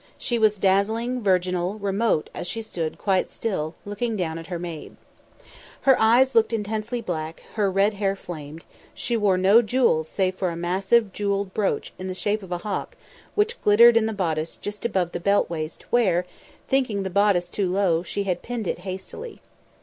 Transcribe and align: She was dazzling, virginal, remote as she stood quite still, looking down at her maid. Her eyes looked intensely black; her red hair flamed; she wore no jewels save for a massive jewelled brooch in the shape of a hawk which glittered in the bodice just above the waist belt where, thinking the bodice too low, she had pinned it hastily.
She 0.17 0.39
was 0.39 0.57
dazzling, 0.57 1.21
virginal, 1.21 1.75
remote 1.75 2.31
as 2.33 2.47
she 2.47 2.63
stood 2.63 2.97
quite 2.97 3.29
still, 3.29 3.75
looking 3.85 4.15
down 4.15 4.39
at 4.39 4.47
her 4.47 4.57
maid. 4.57 4.95
Her 5.81 5.95
eyes 6.01 6.33
looked 6.33 6.53
intensely 6.53 7.01
black; 7.01 7.43
her 7.53 7.69
red 7.69 7.93
hair 7.93 8.15
flamed; 8.15 8.65
she 8.95 9.15
wore 9.15 9.37
no 9.37 9.61
jewels 9.61 10.09
save 10.09 10.33
for 10.33 10.49
a 10.49 10.55
massive 10.55 11.13
jewelled 11.13 11.53
brooch 11.53 11.93
in 11.99 12.07
the 12.07 12.15
shape 12.15 12.41
of 12.41 12.51
a 12.51 12.57
hawk 12.65 12.95
which 13.35 13.61
glittered 13.61 13.95
in 13.95 14.07
the 14.07 14.11
bodice 14.11 14.55
just 14.55 14.85
above 14.85 15.11
the 15.11 15.21
waist 15.49 15.81
belt 15.83 15.91
where, 15.91 16.25
thinking 16.67 17.03
the 17.03 17.11
bodice 17.11 17.47
too 17.47 17.69
low, 17.71 18.01
she 18.01 18.23
had 18.23 18.41
pinned 18.41 18.65
it 18.65 18.79
hastily. 18.79 19.39